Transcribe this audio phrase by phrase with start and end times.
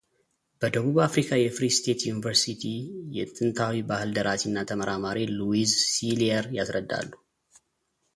[0.61, 2.63] በደቡብ አፍሪካ የፍሪ ስቴት ዩኒቨርስቱ
[3.17, 7.09] የጥንታዊ ባህል ደራሲ እና ተመራማሪ ሉዊዝ ሲሊየር ያስረዳሉ።